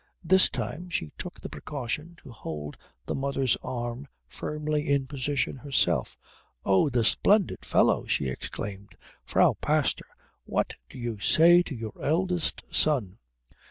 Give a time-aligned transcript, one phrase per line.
[0.23, 6.17] This time she took the precaution to hold the mother's arm firmly in position herself.
[6.65, 8.95] "Oh, the splendid fellow!" she exclaimed.
[9.23, 10.07] "Frau Pastor,
[10.45, 13.19] what do you say to your eldest son?"